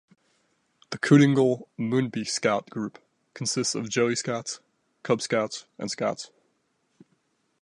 [0.89, 2.97] The Kootingal-Moonbi Scout group
[3.35, 4.59] consists of Joey Scouts,
[5.03, 6.31] Cub Scouts and Scouts.